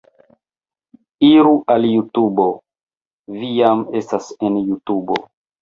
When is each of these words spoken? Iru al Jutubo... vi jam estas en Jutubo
Iru 1.31 1.51
al 1.75 1.85
Jutubo... 1.91 2.47
vi 3.37 3.53
jam 3.59 3.87
estas 4.03 4.35
en 4.49 4.57
Jutubo 4.71 5.23